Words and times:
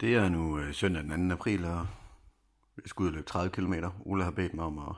Det 0.00 0.14
er 0.14 0.28
nu 0.28 0.58
øh, 0.58 0.74
søndag 0.74 1.02
den 1.02 1.28
2. 1.30 1.34
april, 1.34 1.64
og 1.64 1.86
jeg 2.76 2.84
skal 2.86 3.02
ud 3.02 3.08
og 3.08 3.12
løbe 3.12 3.26
30 3.26 3.50
km. 3.50 3.74
Ola 4.04 4.24
har 4.24 4.30
bedt 4.30 4.54
mig 4.54 4.64
om 4.64 4.78
at 4.78 4.94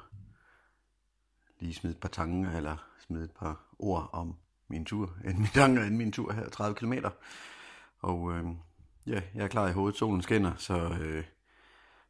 lige 1.61 1.74
smide 1.74 1.95
et 1.95 2.00
par 2.00 2.08
tanker, 2.08 2.50
eller 2.50 2.76
smide 3.06 3.24
et 3.24 3.30
par 3.30 3.61
ord 3.79 4.11
om 4.12 4.37
min 4.69 4.85
tur, 4.85 5.14
end 5.27 5.38
min 5.38 5.48
tanker, 5.54 5.85
end 5.85 5.96
min 5.96 6.12
tur 6.12 6.32
her, 6.32 6.48
30 6.48 6.74
km. 6.74 6.93
Og 7.98 8.32
øh, 8.32 8.45
ja, 9.06 9.22
jeg 9.35 9.45
er 9.45 9.48
klar 9.48 9.68
i 9.68 9.72
hovedet, 9.72 9.98
solen 9.98 10.22
skinner, 10.22 10.52
så 10.56 10.98
øh, 11.00 11.24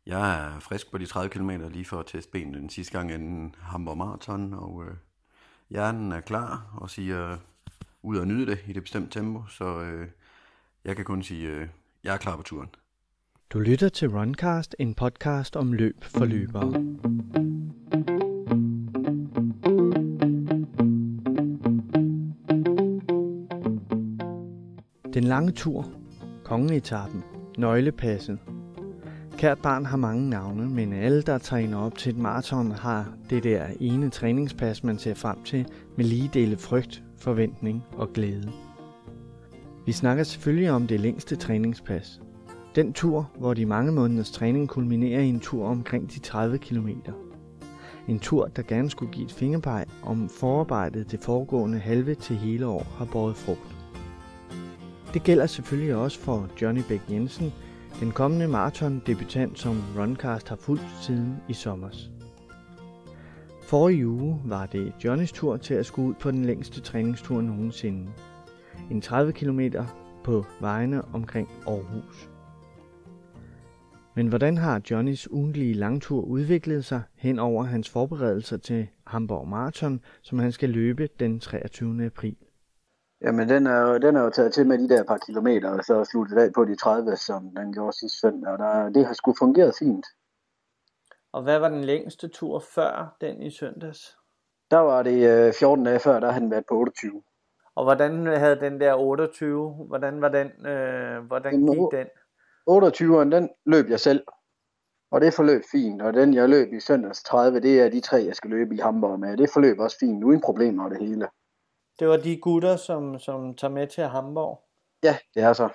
jeg 0.06 0.46
er 0.46 0.60
frisk 0.60 0.90
på 0.90 0.98
de 0.98 1.06
30 1.06 1.30
km 1.30 1.50
lige 1.50 1.84
for 1.84 2.00
at 2.00 2.06
teste 2.06 2.30
benene 2.30 2.58
den 2.58 2.70
sidste 2.70 2.92
gang 2.92 3.12
inden 3.12 3.54
Hamburg 3.58 3.96
Marathon, 3.96 4.54
og 4.54 4.84
øh, 4.84 4.96
hjernen 5.70 6.12
er 6.12 6.20
klar 6.20 6.70
og 6.76 6.90
siger 6.90 7.38
ud 8.02 8.16
og 8.16 8.26
nyde 8.26 8.46
det 8.46 8.64
i 8.66 8.72
det 8.72 8.82
bestemte 8.82 9.18
tempo, 9.18 9.46
så 9.46 9.80
øh, 9.80 10.08
jeg 10.84 10.96
kan 10.96 11.04
kun 11.04 11.22
sige, 11.22 11.48
øh, 11.48 11.68
jeg 12.06 12.14
er 12.14 12.18
klar 12.18 12.36
på 12.36 12.42
turen. 12.42 12.68
Du 13.50 13.58
lytter 13.58 13.88
til 13.88 14.08
Runcast, 14.08 14.76
en 14.78 14.94
podcast 14.94 15.56
om 15.56 15.72
løb 15.72 16.04
for 16.04 16.24
løbere. 16.24 16.72
Den 25.14 25.24
lange 25.24 25.52
tur, 25.52 25.86
kongeetappen, 26.44 27.24
nøglepasset. 27.58 28.38
Kært 29.38 29.58
barn 29.58 29.86
har 29.86 29.96
mange 29.96 30.30
navne, 30.30 30.68
men 30.68 30.92
alle, 30.92 31.22
der 31.22 31.38
træner 31.38 31.78
op 31.78 31.98
til 31.98 32.12
et 32.12 32.18
maraton, 32.18 32.70
har 32.70 33.14
det 33.30 33.44
der 33.44 33.66
ene 33.80 34.10
træningspas, 34.10 34.84
man 34.84 34.98
ser 34.98 35.14
frem 35.14 35.42
til, 35.44 35.66
med 35.96 36.04
lige 36.04 36.30
dele 36.34 36.56
frygt, 36.56 37.02
forventning 37.18 37.84
og 37.92 38.12
glæde. 38.12 38.65
Vi 39.86 39.92
snakker 39.92 40.24
selvfølgelig 40.24 40.70
om 40.70 40.86
det 40.86 41.00
længste 41.00 41.36
træningspas. 41.36 42.20
Den 42.74 42.92
tur, 42.92 43.30
hvor 43.38 43.54
de 43.54 43.66
mange 43.66 43.92
måneders 43.92 44.30
træning 44.30 44.68
kulminerer 44.68 45.20
i 45.20 45.28
en 45.28 45.40
tur 45.40 45.66
omkring 45.66 46.14
de 46.14 46.18
30 46.20 46.58
km. 46.58 46.88
En 48.08 48.18
tur, 48.18 48.46
der 48.46 48.62
gerne 48.62 48.90
skulle 48.90 49.12
give 49.12 49.24
et 49.24 49.32
fingerpeg 49.32 49.84
om 50.02 50.28
forarbejdet 50.28 51.10
det 51.10 51.20
foregående 51.20 51.78
halve 51.78 52.14
til 52.14 52.36
hele 52.36 52.66
år 52.66 52.86
har 52.98 53.04
båret 53.04 53.36
frugt. 53.36 53.76
Det 55.14 55.22
gælder 55.22 55.46
selvfølgelig 55.46 55.94
også 55.94 56.18
for 56.18 56.48
Johnny 56.62 56.82
Bæk 56.88 57.00
Jensen, 57.10 57.52
den 58.00 58.12
kommende 58.12 58.48
maratondebutant, 58.48 59.58
som 59.58 59.82
Runcast 59.98 60.48
har 60.48 60.56
fulgt 60.56 60.86
siden 61.02 61.36
i 61.48 61.52
sommers. 61.52 62.10
Forrige 63.62 64.08
uge 64.08 64.40
var 64.44 64.66
det 64.66 64.92
Johnnys 65.04 65.32
tur 65.32 65.56
til 65.56 65.74
at 65.74 65.86
skulle 65.86 66.08
ud 66.08 66.14
på 66.14 66.30
den 66.30 66.44
længste 66.44 66.80
træningstur 66.80 67.40
nogensinde. 67.40 68.06
En 68.90 69.00
30 69.00 69.32
km 69.32 69.60
på 70.24 70.44
vejene 70.60 71.02
omkring 71.14 71.48
Aarhus. 71.66 72.30
Men 74.16 74.28
hvordan 74.28 74.56
har 74.56 74.80
Johnnys 74.90 75.30
ugentlige 75.30 75.74
langtur 75.74 76.20
udviklet 76.20 76.84
sig 76.84 77.02
hen 77.14 77.38
over 77.38 77.64
hans 77.64 77.90
forberedelser 77.90 78.56
til 78.56 78.88
Hamburg 79.06 79.48
Marathon, 79.48 80.00
som 80.22 80.38
han 80.38 80.52
skal 80.52 80.70
løbe 80.70 81.08
den 81.20 81.40
23. 81.40 82.04
april? 82.06 82.36
Jamen, 83.20 83.48
den 83.48 83.66
er, 83.66 83.80
jo, 83.80 83.98
den 83.98 84.16
er 84.16 84.22
jo 84.22 84.30
taget 84.30 84.52
til 84.52 84.66
med 84.66 84.78
de 84.78 84.88
der 84.88 85.04
par 85.04 85.18
kilometer, 85.26 85.70
og 85.70 85.84
så 85.84 86.04
sluttet 86.04 86.38
af 86.38 86.52
på 86.52 86.64
de 86.64 86.76
30, 86.76 87.16
som 87.16 87.50
den 87.56 87.72
gjorde 87.72 87.98
sidste 87.98 88.18
søndag, 88.18 88.52
og 88.52 88.58
der, 88.58 88.88
det 88.88 89.06
har 89.06 89.14
sgu 89.14 89.34
fungeret 89.38 89.74
fint. 89.78 90.06
Og 91.32 91.42
hvad 91.42 91.58
var 91.58 91.68
den 91.68 91.84
længste 91.84 92.28
tur 92.28 92.58
før 92.74 93.16
den 93.20 93.42
i 93.42 93.50
søndags? 93.50 94.16
Der 94.70 94.78
var 94.78 95.02
det 95.02 95.46
øh, 95.46 95.52
14 95.52 95.84
dage 95.84 95.98
før, 95.98 96.20
der 96.20 96.30
han 96.30 96.50
været 96.50 96.64
på 96.68 96.74
28. 96.74 97.22
Og 97.76 97.84
hvordan 97.84 98.26
havde 98.26 98.60
den 98.60 98.80
der 98.80 98.94
28, 98.94 99.70
hvordan 99.70 100.20
var 100.20 100.28
den, 100.28 100.66
øh, 100.66 101.26
hvordan 101.26 101.52
Jamen, 101.52 101.74
gik 101.74 101.98
den? 101.98 102.06
28'eren, 102.70 103.30
den 103.36 103.50
løb 103.66 103.90
jeg 103.90 104.00
selv, 104.00 104.22
og 105.10 105.20
det 105.20 105.34
forløb 105.34 105.62
fint, 105.72 106.02
og 106.02 106.14
den 106.14 106.34
jeg 106.34 106.48
løb 106.48 106.72
i 106.72 106.80
søndags 106.80 107.22
30, 107.22 107.60
det 107.60 107.80
er 107.80 107.88
de 107.88 108.00
tre, 108.00 108.16
jeg 108.16 108.36
skal 108.36 108.50
løbe 108.50 108.74
i 108.74 108.78
Hamburg 108.78 109.20
med. 109.20 109.36
Det 109.36 109.50
forløb 109.52 109.78
også 109.78 109.96
fint, 110.00 110.24
uden 110.24 110.40
problemer 110.40 110.84
og 110.84 110.90
det 110.90 110.98
hele. 110.98 111.28
Det 111.98 112.08
var 112.08 112.16
de 112.16 112.36
gutter, 112.36 112.76
som, 112.76 113.18
som 113.18 113.54
tager 113.54 113.72
med 113.72 113.86
til 113.86 114.04
Hamburg. 114.04 114.62
Ja, 115.02 115.16
det 115.34 115.42
er 115.42 115.52
så. 115.52 115.68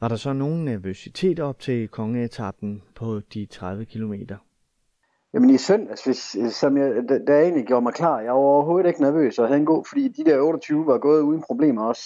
Var 0.00 0.08
der 0.08 0.16
så 0.16 0.32
nogen 0.32 0.64
nervøsitet 0.64 1.40
op 1.40 1.58
til 1.60 1.88
kongeetappen 1.88 2.82
på 2.94 3.20
de 3.34 3.46
30 3.46 3.84
km? 3.84 4.12
Jamen 5.34 5.50
i 5.50 5.58
søndags, 5.58 6.04
hvis, 6.04 6.36
som 6.50 6.76
jeg, 6.76 7.08
da, 7.08 7.18
da 7.18 7.34
jeg 7.34 7.42
egentlig 7.42 7.66
gjorde 7.66 7.82
mig 7.82 7.94
klar, 7.94 8.20
jeg 8.20 8.32
var 8.32 8.38
overhovedet 8.38 8.88
ikke 8.88 9.02
nervøs, 9.02 9.38
og 9.38 9.46
havde 9.46 9.60
en 9.60 9.66
god, 9.66 9.84
fordi 9.88 10.08
de 10.08 10.24
der 10.24 10.40
28 10.40 10.86
var 10.86 10.98
gået 10.98 11.20
uden 11.20 11.42
problemer 11.42 11.84
også. 11.84 12.02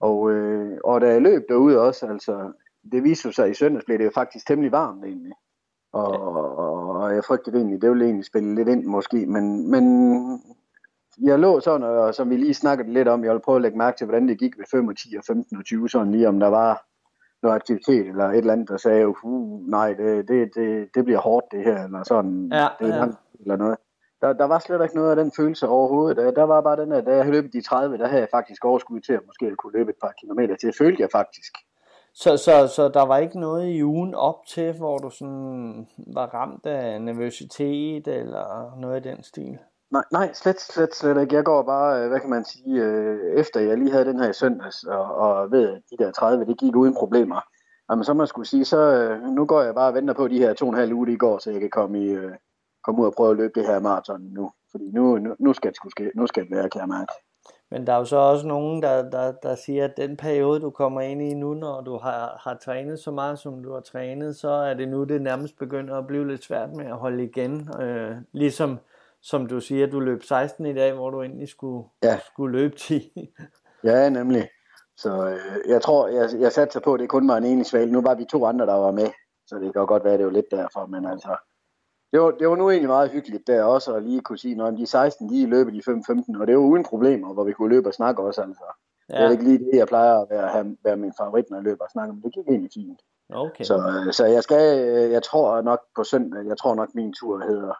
Og, 0.00 0.30
øh, 0.30 0.78
og 0.84 1.00
da 1.00 1.08
jeg 1.08 1.22
løb 1.22 1.42
derude 1.48 1.80
også, 1.80 2.06
altså, 2.06 2.52
det 2.92 3.04
viste 3.04 3.32
sig 3.32 3.50
i 3.50 3.54
søndags, 3.54 3.84
blev 3.84 3.98
det 3.98 4.04
jo 4.04 4.10
faktisk 4.14 4.46
temmelig 4.46 4.72
varmt 4.72 5.04
egentlig. 5.04 5.32
Og, 5.92 6.20
og, 6.20 6.88
og 6.88 7.14
jeg 7.14 7.24
frygtede 7.24 7.56
egentlig, 7.56 7.82
det 7.82 7.90
ville 7.90 8.04
egentlig 8.04 8.26
spille 8.26 8.54
lidt 8.54 8.68
ind 8.68 8.84
måske, 8.84 9.26
men, 9.26 9.70
men 9.70 9.84
jeg 11.22 11.38
lå 11.38 11.60
sådan, 11.60 11.82
og 11.82 12.14
som 12.14 12.30
vi 12.30 12.36
lige 12.36 12.54
snakkede 12.54 12.92
lidt 12.92 13.08
om, 13.08 13.24
jeg 13.24 13.30
ville 13.30 13.42
prøve 13.42 13.56
at 13.56 13.62
lægge 13.62 13.78
mærke 13.78 13.98
til, 13.98 14.04
hvordan 14.04 14.28
det 14.28 14.38
gik 14.38 14.58
ved 14.58 14.64
5 14.70 14.88
og 14.88 14.96
10 14.96 15.16
og 15.18 15.24
15 15.26 15.56
og 15.56 15.64
20, 15.64 15.88
sådan 15.88 16.12
lige 16.12 16.28
om 16.28 16.40
der 16.40 16.48
var 16.48 16.89
noget 17.42 17.56
aktivitet, 17.56 18.06
eller 18.06 18.24
et 18.24 18.36
eller 18.36 18.52
andet, 18.52 18.68
der 18.68 18.76
sagde, 18.76 19.24
uh, 19.24 19.68
nej, 19.68 19.92
det, 19.92 20.28
det, 20.28 20.50
det, 20.54 20.88
det 20.94 21.04
bliver 21.04 21.20
hårdt 21.20 21.46
det 21.50 21.64
her, 21.64 21.84
eller 21.84 22.02
sådan, 22.04 22.48
Ja, 22.52 22.68
det 22.78 22.88
er 22.88 22.94
ja. 22.94 22.98
langt, 22.98 23.18
eller 23.40 23.56
noget. 23.56 23.76
Der, 24.20 24.32
der 24.32 24.44
var 24.44 24.58
slet 24.58 24.82
ikke 24.82 24.96
noget 24.96 25.10
af 25.10 25.16
den 25.16 25.32
følelse 25.36 25.68
overhovedet. 25.68 26.16
Der, 26.16 26.30
der 26.30 26.42
var 26.42 26.60
bare 26.60 26.76
den 26.76 26.90
der, 26.90 27.00
da 27.00 27.16
jeg 27.16 27.26
løb 27.26 27.52
de 27.52 27.62
30, 27.62 27.98
der 27.98 28.06
havde 28.06 28.20
jeg 28.20 28.28
faktisk 28.30 28.64
overskud 28.64 29.00
til 29.00 29.12
at 29.12 29.20
måske 29.26 29.56
kunne 29.56 29.72
løbe 29.72 29.90
et 29.90 29.96
par 30.02 30.12
kilometer 30.20 30.56
til. 30.56 30.66
Det 30.66 30.76
følte 30.78 31.02
jeg 31.02 31.08
faktisk. 31.12 31.52
Så, 32.14 32.36
så, 32.36 32.66
så 32.66 32.88
der 32.88 33.06
var 33.06 33.18
ikke 33.18 33.40
noget 33.40 33.68
i 33.68 33.84
ugen 33.84 34.14
op 34.14 34.46
til, 34.48 34.72
hvor 34.78 34.98
du 34.98 35.10
sådan 35.10 35.88
var 36.14 36.26
ramt 36.26 36.66
af 36.66 37.02
nervøsitet 37.02 38.08
eller 38.08 38.76
noget 38.80 39.06
i 39.06 39.08
den 39.08 39.22
stil? 39.22 39.58
Nej, 39.90 40.04
nej, 40.12 40.32
slet, 40.32 40.60
slet, 40.60 40.94
slet 40.94 41.22
ikke. 41.22 41.34
Jeg 41.34 41.44
går 41.44 41.62
bare, 41.62 42.02
øh, 42.02 42.08
hvad 42.08 42.20
kan 42.20 42.30
man 42.30 42.44
sige, 42.44 42.82
øh, 42.82 43.40
efter 43.40 43.60
jeg 43.60 43.78
lige 43.78 43.90
havde 43.92 44.04
den 44.04 44.20
her 44.20 44.30
i 44.30 44.32
søndags, 44.32 44.84
og, 44.84 45.14
og 45.14 45.50
ved, 45.50 45.68
at 45.68 45.82
de 45.90 46.04
der 46.04 46.12
30, 46.12 46.44
det 46.44 46.58
gik 46.58 46.76
uden 46.76 46.94
problemer. 46.94 47.40
Jamen, 47.90 48.04
så 48.04 48.14
man 48.14 48.20
jeg 48.20 48.28
skulle 48.28 48.48
sige, 48.48 48.64
så 48.64 48.78
øh, 48.78 49.22
nu 49.22 49.46
går 49.46 49.62
jeg 49.62 49.74
bare 49.74 49.88
og 49.88 49.94
venter 49.94 50.14
på 50.14 50.28
de 50.28 50.38
her 50.38 50.54
to 50.54 50.66
og 50.66 50.72
en 50.72 50.78
halv 50.78 50.92
uge, 50.92 51.12
i 51.12 51.16
går, 51.16 51.38
så 51.38 51.50
jeg 51.50 51.60
kan 51.60 51.70
komme, 51.70 52.04
i, 52.04 52.08
øh, 52.08 52.32
komme 52.84 53.00
ud 53.00 53.06
og 53.06 53.14
prøve 53.16 53.30
at 53.30 53.36
løbe 53.36 53.60
det 53.60 53.66
her 53.66 53.80
maraton 53.80 54.20
nu. 54.20 54.50
Fordi 54.70 54.84
nu, 54.92 55.18
nu, 55.18 55.34
nu 55.38 55.52
skal 55.52 55.70
det 55.70 55.76
skulle 55.76 55.90
ske. 55.90 56.10
Nu 56.14 56.26
skal 56.26 56.42
det 56.42 56.56
være, 56.56 56.68
kan 56.68 56.80
jeg 56.80 56.88
mærke. 56.88 57.12
Men 57.70 57.86
der 57.86 57.92
er 57.92 57.98
jo 57.98 58.04
så 58.04 58.16
også 58.16 58.46
nogen, 58.46 58.82
der, 58.82 59.10
der, 59.10 59.32
der 59.32 59.54
siger, 59.54 59.84
at 59.84 59.96
den 59.96 60.16
periode, 60.16 60.60
du 60.60 60.70
kommer 60.70 61.00
ind 61.00 61.22
i 61.22 61.34
nu, 61.34 61.54
når 61.54 61.80
du 61.80 61.96
har, 61.96 62.40
har 62.44 62.54
trænet 62.64 62.98
så 62.98 63.10
meget, 63.10 63.38
som 63.38 63.62
du 63.62 63.72
har 63.72 63.80
trænet, 63.80 64.36
så 64.36 64.50
er 64.50 64.74
det 64.74 64.88
nu, 64.88 65.04
det 65.04 65.22
nærmest 65.22 65.58
begynder 65.58 65.98
at 65.98 66.06
blive 66.06 66.28
lidt 66.28 66.44
svært 66.44 66.76
med 66.76 66.86
at 66.86 66.96
holde 66.96 67.24
igen. 67.24 67.68
Øh, 67.80 68.16
ligesom, 68.32 68.78
som 69.22 69.46
du 69.46 69.60
siger, 69.60 69.86
du 69.86 70.00
løb 70.00 70.22
16 70.22 70.66
i 70.66 70.74
dag, 70.74 70.92
hvor 70.92 71.10
du 71.10 71.22
egentlig 71.22 71.48
skulle, 71.48 71.88
Ja. 72.02 72.18
skulle 72.26 72.58
løbe 72.58 72.76
10. 72.76 73.12
Ja, 73.84 74.08
nemlig. 74.08 74.48
Så 74.96 75.26
øh, 75.28 75.70
jeg 75.70 75.82
tror, 75.82 76.08
jeg, 76.08 76.28
jeg 76.40 76.52
satte 76.52 76.72
sig 76.72 76.82
på, 76.82 76.94
at 76.94 77.00
det 77.00 77.08
kun 77.08 77.28
var 77.28 77.36
en 77.36 77.44
enig 77.44 77.66
svale. 77.66 77.92
Nu 77.92 78.00
var 78.02 78.14
vi 78.14 78.24
to 78.24 78.44
andre, 78.46 78.66
der 78.66 78.74
var 78.74 78.90
med. 78.92 79.08
Så 79.46 79.58
det 79.58 79.72
kan 79.72 79.86
godt 79.86 80.04
være, 80.04 80.12
at 80.12 80.18
det 80.18 80.26
var 80.26 80.32
lidt 80.32 80.50
derfor. 80.50 80.86
Men 80.86 81.06
altså, 81.06 81.36
det 82.12 82.20
var, 82.20 82.30
det 82.30 82.48
var 82.48 82.56
nu 82.56 82.70
egentlig 82.70 82.88
meget 82.88 83.10
hyggeligt 83.10 83.46
der 83.46 83.62
også, 83.62 83.94
at 83.94 84.02
lige 84.02 84.20
kunne 84.20 84.38
sige, 84.38 84.66
at 84.66 84.74
de 84.78 84.86
16, 84.86 85.28
de 85.30 85.46
løber 85.46 85.70
de 85.70 85.82
5-15, 86.36 86.40
og 86.40 86.46
det 86.46 86.56
var 86.56 86.62
uden 86.62 86.84
problemer, 86.84 87.32
hvor 87.34 87.44
vi 87.44 87.52
kunne 87.52 87.68
løbe 87.74 87.88
og 87.88 87.94
snakke 87.94 88.22
også. 88.22 88.42
Altså. 88.42 88.64
Ja. 89.08 89.14
Det 89.14 89.24
er 89.26 89.30
ikke 89.30 89.44
lige 89.44 89.58
det, 89.58 89.78
jeg 89.78 89.86
plejer 89.88 90.18
at 90.20 90.26
være, 90.30 90.48
have, 90.48 90.76
være 90.84 90.96
min 90.96 91.12
favorit, 91.18 91.44
når 91.50 91.56
jeg 91.56 91.64
løber 91.64 91.84
og 91.84 91.90
snakker, 91.90 92.14
men 92.14 92.22
det 92.22 92.34
gik 92.34 92.48
egentlig 92.48 92.70
fint. 92.74 93.00
okay. 93.34 93.64
Så, 93.64 93.76
øh, 94.06 94.12
så 94.12 94.26
jeg 94.26 94.42
skal, 94.42 94.88
øh, 94.88 95.10
jeg 95.10 95.22
tror 95.22 95.60
nok 95.62 95.80
på 95.96 96.04
søndag, 96.04 96.46
jeg 96.46 96.58
tror 96.58 96.74
nok 96.74 96.88
min 96.94 97.12
tur 97.12 97.38
hedder, 97.38 97.74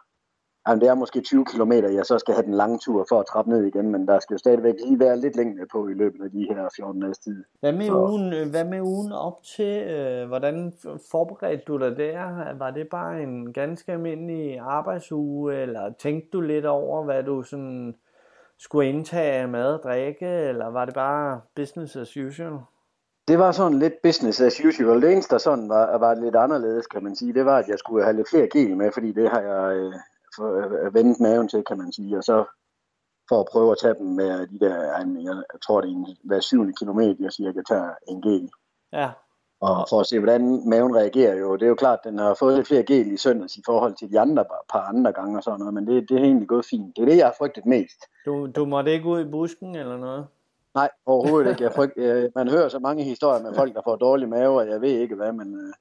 jamen 0.67 0.81
det 0.81 0.89
er 0.89 0.95
måske 0.95 1.21
20 1.21 1.45
km, 1.45 1.71
jeg 1.71 2.05
så 2.05 2.19
skal 2.19 2.33
have 2.33 2.45
den 2.45 2.53
lange 2.53 2.77
tur 2.79 3.05
for 3.09 3.19
at 3.19 3.25
trappe 3.25 3.51
ned 3.51 3.63
igen, 3.63 3.89
men 3.91 4.07
der 4.07 4.19
skal 4.19 4.33
jo 4.33 4.37
stadigvæk 4.37 4.75
lige 4.85 4.99
være 4.99 5.17
lidt 5.17 5.35
længere 5.35 5.67
på 5.71 5.87
i 5.87 5.93
løbet 5.93 6.23
af 6.23 6.31
de 6.31 6.47
her 6.49 6.69
14 6.75 7.01
dages 7.01 7.19
tid. 7.19 7.43
Hvad 7.59 7.71
med, 7.73 7.85
Så- 7.85 7.93
ugen, 8.05 8.33
øh, 8.33 8.49
hvad 8.49 8.63
med 8.65 8.81
ugen 8.81 9.11
op 9.11 9.43
til? 9.43 9.83
Øh, 9.83 10.27
hvordan 10.27 10.73
forberedte 11.11 11.63
du 11.67 11.77
dig 11.77 11.97
der? 11.97 12.57
Var 12.57 12.71
det 12.71 12.87
bare 12.91 13.23
en 13.23 13.53
ganske 13.53 13.91
almindelig 13.91 14.59
arbejdsuge, 14.59 15.55
eller 15.55 15.93
tænkte 15.99 16.29
du 16.33 16.41
lidt 16.41 16.65
over, 16.65 17.03
hvad 17.03 17.23
du 17.23 17.41
sådan 17.41 17.95
skulle 18.59 18.89
indtage 18.89 19.31
af 19.33 19.47
mad 19.49 19.73
og 19.73 19.83
drikke, 19.83 20.27
eller 20.27 20.67
var 20.67 20.85
det 20.85 20.93
bare 20.93 21.41
business 21.55 21.95
as 21.95 22.17
usual? 22.17 22.53
Det 23.27 23.39
var 23.39 23.51
sådan 23.51 23.79
lidt 23.79 23.93
business 24.03 24.41
as 24.41 24.65
usual. 24.65 25.01
Det 25.01 25.11
eneste, 25.11 25.33
der 25.33 25.39
sådan 25.39 25.69
var, 25.69 25.97
var 25.97 26.13
lidt 26.13 26.35
anderledes, 26.35 26.87
kan 26.87 27.03
man 27.03 27.15
sige, 27.15 27.33
det 27.33 27.45
var, 27.45 27.57
at 27.57 27.67
jeg 27.67 27.79
skulle 27.79 28.03
have 28.03 28.15
lidt 28.15 28.29
flere 28.29 28.47
gel 28.47 28.77
med, 28.77 28.91
fordi 28.91 29.11
det 29.11 29.29
har 29.29 29.41
jeg 29.41 29.75
øh, 29.77 29.93
vendt 30.93 31.19
maven 31.19 31.47
til, 31.47 31.63
kan 31.63 31.77
man 31.77 31.91
sige. 31.91 32.17
Og 32.17 32.23
så 32.23 32.45
for 33.29 33.39
at 33.39 33.47
prøve 33.51 33.71
at 33.71 33.77
tage 33.81 33.93
dem 33.93 34.05
med 34.07 34.47
de 34.47 34.59
der, 34.59 34.75
jeg, 34.83 35.05
jeg 35.53 35.61
tror 35.65 35.81
det 35.81 35.87
er 35.87 35.93
en, 35.93 36.17
hver 36.23 36.39
syvende 36.39 36.73
kilometer, 36.73 37.15
jeg 37.19 37.31
cirka 37.31 37.61
tager 37.67 37.91
en 38.07 38.21
gel. 38.21 38.49
Ja, 38.93 39.09
Og 39.61 39.85
for 39.89 39.99
at 39.99 40.07
se, 40.07 40.19
hvordan 40.19 40.69
maven 40.69 40.95
reagerer 40.95 41.35
jo. 41.35 41.53
Det 41.53 41.63
er 41.63 41.67
jo 41.69 41.75
klart, 41.75 41.99
at 42.03 42.09
den 42.09 42.19
har 42.19 42.33
fået 42.33 42.55
lidt 42.55 42.67
flere 42.67 42.83
gel 42.83 43.11
i 43.11 43.17
søndags 43.17 43.57
i 43.57 43.61
forhold 43.65 43.93
til 43.95 44.11
de 44.11 44.19
andre 44.19 44.45
par 44.71 44.81
andre 44.81 45.11
gange 45.11 45.37
og 45.37 45.43
sådan 45.43 45.59
noget, 45.59 45.73
men 45.73 45.87
det, 45.87 46.09
det 46.09 46.17
er 46.19 46.23
egentlig 46.23 46.47
gået 46.47 46.65
fint. 46.65 46.95
Det 46.95 47.01
er 47.01 47.05
det, 47.05 47.17
jeg 47.17 47.25
har 47.25 47.35
frygtet 47.37 47.65
mest. 47.65 47.99
du, 48.25 48.47
du 48.47 48.65
måtte 48.65 48.91
ikke 48.91 49.05
ud 49.05 49.21
i 49.21 49.31
busken 49.31 49.75
eller 49.75 49.97
noget? 49.97 50.27
Nej, 50.75 50.89
overhovedet 51.05 51.49
ikke. 51.49 51.63
Jeg 51.63 51.73
frygt, 51.73 51.97
jeg, 51.97 52.29
man 52.35 52.49
hører 52.49 52.69
så 52.69 52.79
mange 52.79 53.03
historier 53.03 53.43
med 53.43 53.55
folk, 53.55 53.73
der 53.73 53.81
får 53.83 53.95
dårlig 53.95 54.29
mave, 54.29 54.59
og 54.59 54.67
jeg 54.67 54.81
ved 54.81 54.89
ikke 54.89 55.15
hvad, 55.15 55.31
men 55.31 55.55
øh, 55.55 55.73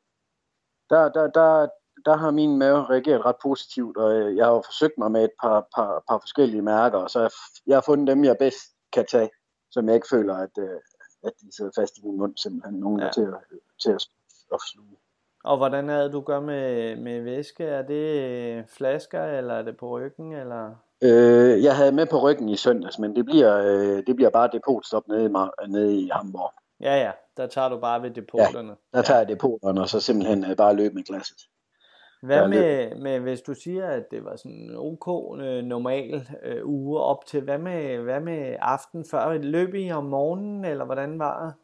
der, 0.90 1.08
der, 1.08 1.26
der, 1.26 1.68
der 2.04 2.16
har 2.16 2.30
min 2.30 2.56
mave 2.58 2.84
reageret 2.84 3.24
ret 3.24 3.36
positivt, 3.42 3.96
og 3.96 4.12
øh, 4.12 4.36
jeg 4.36 4.44
har 4.46 4.52
jo 4.52 4.62
forsøgt 4.66 4.98
mig 4.98 5.10
med 5.10 5.24
et 5.24 5.30
par, 5.42 5.68
par, 5.74 6.02
par 6.08 6.18
forskellige 6.18 6.62
mærker, 6.62 7.06
så 7.06 7.20
har 7.20 7.32
jeg 7.66 7.76
har 7.76 7.82
fundet 7.86 8.06
dem, 8.08 8.24
jeg 8.24 8.36
bedst 8.38 8.60
kan 8.92 9.06
tage, 9.10 9.30
som 9.70 9.86
jeg 9.86 9.94
ikke 9.94 10.08
føler, 10.10 10.34
at, 10.34 10.58
øh, 10.58 10.80
at 11.24 11.32
de 11.40 11.56
sidder 11.56 11.70
fast 11.80 11.98
i 11.98 12.00
min 12.04 12.18
mund, 12.18 12.36
simpelthen 12.36 12.80
nogen 12.80 13.00
ja. 13.00 13.10
til, 13.10 13.22
at, 13.22 13.58
til 13.82 13.90
at, 13.90 14.06
at 14.52 14.60
sluge. 14.72 14.96
Og 15.44 15.56
hvordan 15.56 15.90
er 15.90 16.02
det, 16.02 16.12
du 16.12 16.20
gør 16.20 16.40
med, 16.40 16.96
med 16.96 17.20
væske? 17.20 17.64
Er 17.64 17.82
det 17.82 18.22
øh, 18.22 18.64
flasker, 18.68 19.24
eller 19.24 19.54
er 19.54 19.62
det 19.62 19.76
på 19.76 19.98
ryggen? 19.98 20.32
Eller? 20.32 20.70
Øh, 21.02 21.64
jeg 21.64 21.76
havde 21.76 21.92
med 21.92 22.06
på 22.06 22.18
ryggen 22.18 22.48
i 22.48 22.56
søndags, 22.56 22.98
men 22.98 23.16
det 23.16 23.24
bliver, 23.24 23.56
øh, 23.58 24.06
det 24.06 24.16
bliver 24.16 24.30
bare 24.30 24.50
depotstop 24.52 25.08
nede 25.08 25.24
i, 25.24 25.68
nede 25.68 25.96
i 25.96 26.10
Hamburg. 26.12 26.52
Ja, 26.80 26.96
ja, 26.96 27.10
der 27.36 27.46
tager 27.46 27.68
du 27.68 27.78
bare 27.78 28.02
ved 28.02 28.10
depoterne. 28.10 28.76
Ja, 28.92 28.98
der 28.98 29.02
tager 29.02 29.18
jeg 29.18 29.28
depoterne, 29.28 29.80
og 29.80 29.88
så 29.88 30.00
simpelthen 30.00 30.50
øh, 30.50 30.56
bare 30.56 30.74
løbe 30.74 30.94
med 30.94 31.02
glasset. 31.02 31.38
Hvad 32.22 32.48
med, 32.48 32.96
med, 32.96 33.20
hvis 33.20 33.40
du 33.40 33.54
siger, 33.54 33.86
at 33.86 34.10
det 34.10 34.24
var 34.24 34.36
sådan 34.36 34.52
en 34.52 34.76
ok 34.76 35.38
øh, 35.40 35.64
normal 35.64 36.28
øh, 36.42 36.66
uge 36.66 37.00
op 37.00 37.26
til, 37.26 37.40
hvad 37.40 37.58
med, 37.58 37.98
hvad 37.98 38.20
med 38.20 38.56
aften 38.60 39.04
før? 39.10 39.38
Løb 39.38 39.74
I 39.74 39.90
om 39.90 40.04
morgenen, 40.04 40.64
eller 40.64 40.84
hvordan 40.84 41.18
var 41.18 41.44
det? 41.44 41.54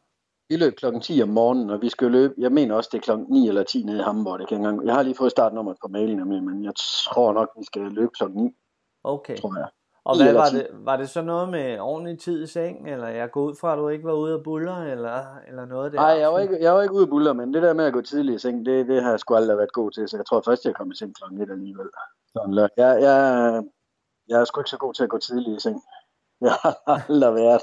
Vi 0.49 0.57
løb 0.57 0.75
klokken 0.77 1.01
10 1.01 1.23
om 1.23 1.29
morgenen, 1.29 1.71
og 1.71 1.83
vi 1.83 1.89
skal 1.89 2.11
løbe, 2.11 2.35
jeg 2.39 2.53
mener 2.53 2.75
også, 2.75 2.91
det 2.93 2.99
er 2.99 3.03
klokken 3.03 3.27
9 3.31 3.49
eller 3.49 3.63
10 3.63 3.83
nede 3.83 3.99
i 3.99 4.03
Hamburg. 4.03 4.39
Det 4.39 4.49
kan 4.49 4.63
jeg, 4.63 4.69
engang, 4.69 4.87
jeg 4.87 4.95
har 4.95 5.03
lige 5.03 5.15
fået 5.15 5.31
startnummeret 5.31 5.79
på 5.83 5.89
mailen, 5.89 6.29
men 6.29 6.65
jeg 6.65 6.73
tror 6.77 7.33
nok, 7.33 7.49
vi 7.59 7.65
skal 7.65 7.83
løbe 7.83 8.11
klokken 8.19 8.45
9. 8.45 8.51
Okay. 9.05 9.37
Tror 9.37 9.59
jeg. 9.59 9.69
Og 10.07 10.17
hvad 10.17 10.33
var 10.33 10.49
det, 10.53 10.67
var 10.73 10.97
det 10.97 11.09
så 11.11 11.23
noget 11.23 11.49
med 11.49 11.79
ordentlig 11.81 12.19
tid 12.19 12.43
i 12.43 12.47
seng, 12.47 12.91
eller 12.91 13.09
jeg 13.09 13.31
går 13.31 13.41
ud 13.41 13.55
fra, 13.61 13.73
at 13.73 13.79
du 13.79 13.89
ikke 13.89 14.05
var 14.05 14.13
ude 14.13 14.35
at 14.35 14.43
buller, 14.43 14.77
eller, 14.77 15.39
eller 15.49 15.67
noget 15.67 15.93
der? 15.93 15.99
Nej, 15.99 16.07
jeg 16.07 16.33
var, 16.33 16.39
ikke, 16.39 16.59
jeg 16.61 16.75
var 16.75 16.83
ikke 16.83 16.95
ude 16.95 17.03
at 17.03 17.09
buller, 17.09 17.33
men 17.33 17.55
det 17.55 17.63
der 17.63 17.73
med 17.73 17.85
at 17.85 17.93
gå 17.93 18.01
tidligt 18.01 18.37
i 18.37 18.39
seng, 18.39 18.67
det, 18.67 18.89
det 18.89 19.03
har 19.03 19.11
jeg 19.11 19.21
sgu 19.21 19.35
aldrig 19.35 19.57
været 19.57 19.73
god 19.73 19.91
til, 19.91 20.09
så 20.09 20.17
jeg 20.17 20.27
tror 20.27 20.43
først, 20.45 20.65
jeg 20.65 20.75
kom 20.75 20.91
i 20.91 20.95
seng 20.95 21.17
klokken 21.17 21.43
1 21.43 21.51
alligevel. 21.51 21.89
Sådan, 22.33 22.55
jeg, 22.55 22.71
jeg, 22.77 23.63
jeg 24.29 24.41
er 24.41 24.45
sgu 24.45 24.61
ikke 24.61 24.71
så 24.71 24.79
god 24.79 24.95
til 24.95 25.03
at 25.03 25.11
gå 25.11 25.19
tidligt 25.19 25.57
i 25.57 25.61
seng. 25.61 25.83
Jeg 26.47 26.53
har 26.53 26.77
aldrig 26.87 27.35
været. 27.35 27.61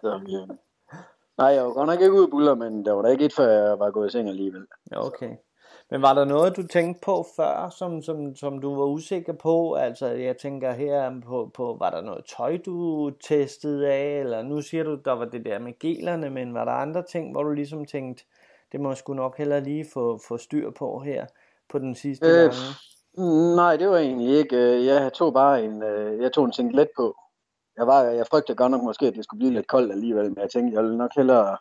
Så, 0.00 0.20
ja. 0.28 0.46
Nej, 1.38 1.48
jeg 1.48 1.64
var 1.64 1.72
godt 1.72 1.86
nok 1.86 2.00
ikke 2.00 2.12
ude 2.12 2.22
at 2.22 2.30
buller, 2.30 2.54
men 2.54 2.84
der 2.84 2.92
var 2.92 3.02
der 3.02 3.08
ikke 3.08 3.24
et, 3.24 3.32
før 3.32 3.48
jeg 3.48 3.78
var 3.78 3.90
gået 3.90 4.08
i 4.08 4.12
seng 4.12 4.28
alligevel. 4.28 4.66
Okay. 4.92 5.36
Men 5.90 6.02
var 6.02 6.14
der 6.14 6.24
noget, 6.24 6.56
du 6.56 6.66
tænkte 6.66 7.00
på 7.00 7.26
før, 7.36 7.68
som, 7.68 8.02
som, 8.02 8.36
som 8.36 8.60
du 8.60 8.74
var 8.74 8.84
usikker 8.84 9.32
på? 9.32 9.74
Altså, 9.74 10.06
jeg 10.06 10.36
tænker 10.36 10.72
her 10.72 11.20
på, 11.26 11.50
på, 11.54 11.76
var 11.78 11.90
der 11.90 12.00
noget 12.00 12.24
tøj, 12.36 12.56
du 12.56 13.10
testede 13.10 13.88
af? 13.88 14.20
Eller 14.20 14.42
nu 14.42 14.62
siger 14.62 14.84
du, 14.84 14.94
der 14.94 15.12
var 15.12 15.24
det 15.24 15.44
der 15.44 15.58
med 15.58 15.78
gelerne, 15.78 16.30
men 16.30 16.54
var 16.54 16.64
der 16.64 16.72
andre 16.72 17.02
ting, 17.02 17.32
hvor 17.32 17.42
du 17.42 17.50
ligesom 17.50 17.84
tænkte, 17.84 18.24
det 18.72 18.80
må 18.80 18.88
jeg 18.88 18.96
sgu 18.96 19.14
nok 19.14 19.38
heller 19.38 19.60
lige 19.60 19.86
få, 19.92 20.20
få 20.28 20.36
styr 20.36 20.70
på 20.70 20.98
her 20.98 21.26
på 21.68 21.78
den 21.78 21.94
sidste 21.94 22.26
øh, 22.26 22.32
gang? 22.34 22.54
Nej, 23.56 23.76
det 23.76 23.88
var 23.88 23.98
egentlig 23.98 24.38
ikke. 24.38 24.84
Jeg 24.84 25.12
tog 25.12 25.32
bare 25.32 25.64
en, 25.64 25.82
øh, 25.82 26.22
jeg 26.22 26.32
tog 26.32 26.44
en 26.44 26.52
singlet 26.52 26.88
på. 26.96 27.14
Jeg, 27.76 27.86
var, 27.86 28.02
jeg 28.02 28.26
frygtede 28.26 28.56
godt 28.56 28.70
nok 28.70 28.82
måske, 28.82 29.06
at 29.06 29.14
det 29.14 29.24
skulle 29.24 29.38
blive 29.38 29.52
lidt 29.52 29.66
koldt 29.66 29.92
alligevel, 29.92 30.24
men 30.24 30.38
jeg 30.38 30.50
tænkte, 30.50 30.74
jeg 30.74 30.82
ville 30.82 30.98
nok 30.98 31.10
hellere 31.16 31.56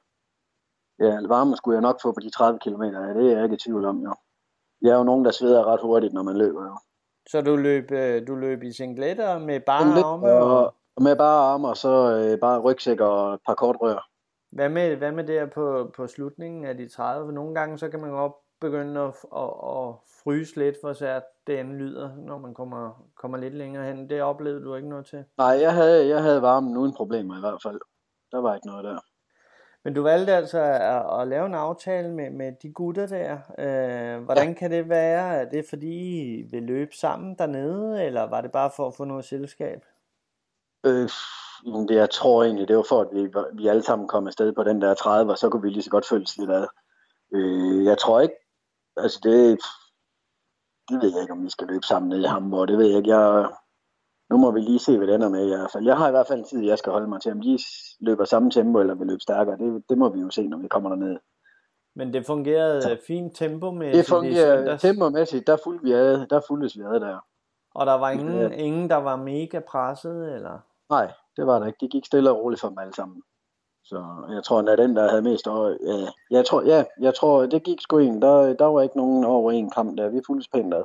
Ja, 0.99 1.19
varme 1.27 1.57
skulle 1.57 1.75
jeg 1.75 1.81
nok 1.81 2.01
få 2.01 2.11
på 2.11 2.19
de 2.19 2.29
30 2.29 2.59
km, 2.59 2.83
ja, 2.83 3.13
det 3.13 3.31
er 3.31 3.35
jeg 3.35 3.43
ikke 3.43 3.55
i 3.55 3.63
tvivl 3.65 3.85
om, 3.85 3.97
jo. 4.03 4.13
Jeg 4.81 4.89
er 4.89 4.97
jo 4.97 5.03
nogen, 5.03 5.25
der 5.25 5.31
sveder 5.31 5.65
ret 5.65 5.81
hurtigt, 5.81 6.13
når 6.13 6.23
man 6.23 6.37
løber, 6.37 6.63
jo. 6.65 6.77
Så 7.29 7.41
du 7.41 7.55
løb, 7.55 7.91
øh, 7.91 8.27
du 8.27 8.35
løb 8.35 8.63
i 8.63 8.71
singletter 8.73 9.39
med 9.39 9.59
bare 9.59 9.81
arme? 9.81 10.33
Og, 10.33 10.73
og 10.95 11.03
med 11.03 11.15
bare 11.15 11.53
arme, 11.53 11.67
og 11.67 11.77
så 11.77 11.93
øh, 12.17 12.39
bare 12.39 12.59
rygsæk 12.59 12.99
og 12.99 13.33
et 13.33 13.39
par 13.45 13.53
kortrør. 13.53 14.09
Hvad 14.51 14.69
med, 14.69 14.95
hvad 14.95 15.11
med 15.11 15.23
der 15.23 15.45
på, 15.45 15.91
på 15.95 16.07
slutningen 16.07 16.65
af 16.65 16.77
de 16.77 16.87
30? 16.87 17.27
For 17.27 17.31
nogle 17.31 17.55
gange, 17.55 17.77
så 17.77 17.89
kan 17.89 17.99
man 17.99 18.09
godt 18.09 18.33
begynde 18.61 19.01
at, 19.01 19.13
at, 19.35 19.51
at 19.71 19.95
fryse 20.23 20.55
lidt, 20.55 20.75
for 20.83 20.93
så 20.93 21.21
det 21.47 21.57
andet 21.57 21.75
lyder, 21.75 22.15
når 22.15 22.37
man 22.37 22.53
kommer, 22.53 23.03
kommer 23.15 23.37
lidt 23.37 23.53
længere 23.53 23.85
hen. 23.85 24.09
Det 24.09 24.21
oplevede 24.21 24.63
du 24.63 24.75
ikke 24.75 24.89
noget 24.89 25.05
til? 25.05 25.25
Nej, 25.37 25.57
jeg 25.61 25.73
havde, 25.73 26.07
jeg 26.07 26.23
havde 26.23 26.41
varmen 26.41 26.77
uden 26.77 26.93
problemer 26.93 27.37
i 27.37 27.39
hvert 27.39 27.61
fald. 27.63 27.79
Der 28.31 28.41
var 28.41 28.55
ikke 28.55 28.67
noget 28.67 28.83
der. 28.83 28.99
Men 29.83 29.93
du 29.93 30.01
valgte 30.01 30.33
altså 30.33 30.59
at, 30.59 31.21
at 31.21 31.27
lave 31.27 31.45
en 31.45 31.53
aftale 31.53 32.11
med, 32.11 32.29
med 32.29 32.51
de 32.63 32.71
gutter 32.73 33.07
der. 33.07 33.37
Øh, 33.59 34.23
hvordan 34.23 34.47
ja. 34.47 34.53
kan 34.53 34.71
det 34.71 34.89
være? 34.89 35.35
Er 35.35 35.49
det 35.49 35.65
fordi 35.69 36.21
I 36.39 36.41
vil 36.41 36.63
løbe 36.63 36.95
sammen 36.95 37.35
dernede, 37.35 38.05
eller 38.05 38.23
var 38.23 38.41
det 38.41 38.51
bare 38.51 38.71
for 38.75 38.87
at 38.87 38.95
få 38.95 39.03
noget 39.03 39.25
selskab? 39.25 39.85
Øh, 40.85 41.09
det, 41.87 41.95
jeg 41.95 42.09
tror 42.09 42.43
egentlig, 42.43 42.67
det 42.67 42.75
var 42.75 42.85
for, 42.89 43.01
at 43.01 43.07
vi, 43.13 43.29
vi 43.53 43.67
alle 43.67 43.83
sammen 43.83 44.07
kom 44.07 44.27
afsted 44.27 44.53
på 44.53 44.63
den 44.63 44.81
der 44.81 44.93
30, 44.93 45.31
og 45.31 45.37
så 45.37 45.49
kunne 45.49 45.61
vi 45.61 45.69
lige 45.69 45.83
så 45.83 45.89
godt 45.89 46.07
følges 46.07 46.37
lidt 46.37 46.51
ad. 46.51 46.67
Øh, 47.33 47.85
jeg 47.85 47.97
tror 47.97 48.19
ikke, 48.19 48.35
altså 48.97 49.19
det, 49.23 49.59
det 50.89 51.01
ved 51.01 51.13
jeg 51.13 51.21
ikke, 51.21 51.33
om 51.33 51.45
vi 51.45 51.49
skal 51.49 51.67
løbe 51.67 51.85
sammen 51.85 52.09
nede 52.09 52.21
i 52.21 52.25
Hamburg. 52.25 52.67
Det 52.67 52.77
ved 52.77 52.85
jeg 52.85 52.97
ikke. 52.97 53.17
Jeg, 53.17 53.49
nu 54.29 54.37
må 54.37 54.51
vi 54.51 54.59
lige 54.59 54.79
se, 54.79 54.97
hvad 54.97 55.07
det 55.07 55.15
ender 55.15 55.29
med 55.29 55.45
i 55.45 55.49
hvert 55.49 55.71
fald. 55.73 55.85
Jeg 55.85 55.97
har 55.97 56.07
i 56.07 56.11
hvert 56.11 56.27
fald 56.27 56.39
en 56.39 56.45
tid, 56.45 56.63
jeg 56.63 56.77
skal 56.77 56.91
holde 56.91 57.07
mig 57.07 57.21
til. 57.21 57.31
Om 57.31 57.41
de 57.41 57.59
løber 57.99 58.25
samme 58.25 58.51
tempo, 58.51 58.79
eller 58.79 58.95
vil 58.95 59.07
løbe 59.07 59.19
stærkere, 59.19 59.57
det, 59.57 59.83
det 59.89 59.97
må 59.97 60.09
vi 60.09 60.19
jo 60.19 60.29
se, 60.29 60.47
når 60.47 60.57
vi 60.57 60.67
kommer 60.67 60.89
derned. 60.89 61.17
Men 61.95 62.13
det 62.13 62.25
fungerede 62.25 62.81
så. 62.81 62.97
fint 63.07 63.35
tempo 63.35 63.71
med 63.71 63.93
Det 63.93 64.05
fungerede 64.05 64.77
tempomæssigt, 64.77 65.47
der 65.47 65.57
fulgte 65.63 65.83
vi 65.83 65.91
ad, 65.91 66.27
der 66.27 66.41
fulgtes 66.47 66.77
vi 66.77 66.83
ad 66.83 66.99
der. 66.99 67.17
Og 67.75 67.85
der 67.85 67.93
var 67.93 68.09
ingen, 68.09 68.37
ja. 68.37 68.49
ingen, 68.49 68.89
der 68.89 68.95
var 68.95 69.15
mega 69.15 69.59
presset, 69.59 70.35
eller? 70.35 70.59
Nej, 70.89 71.11
det 71.37 71.47
var 71.47 71.59
der 71.59 71.65
ikke. 71.65 71.77
Det 71.81 71.91
gik 71.91 72.05
stille 72.05 72.31
og 72.31 72.37
roligt 72.37 72.61
for 72.61 72.67
dem 72.67 72.77
alle 72.77 72.93
sammen. 72.93 73.21
Så 73.83 74.25
jeg 74.29 74.43
tror, 74.43 74.71
at 74.71 74.77
den, 74.77 74.95
der 74.95 75.09
havde 75.09 75.21
mest 75.21 75.47
over, 75.47 75.69
ja, 75.69 76.11
jeg 76.31 76.45
tror, 76.45 76.61
ja, 76.61 76.83
jeg 77.01 77.13
tror, 77.15 77.45
det 77.45 77.63
gik 77.63 77.81
sgu 77.81 77.97
en. 77.97 78.21
Der, 78.21 78.53
der 78.53 78.65
var 78.65 78.81
ikke 78.81 78.97
nogen 78.97 79.25
over 79.25 79.51
en 79.51 79.69
kamp 79.69 79.97
der. 79.97 80.09
Vi 80.09 80.21
fulgtes 80.27 80.47
pænt 80.47 80.73
ad. 80.73 80.83